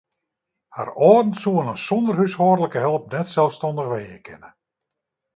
Har 0.75 0.89
âlden 1.07 1.33
soene 1.41 1.75
sonder 1.83 2.17
húshâldlike 2.21 2.79
help 2.85 3.05
net 3.15 3.27
selsstannich 3.33 3.91
wenje 3.93 4.17
kinne. 4.31 4.49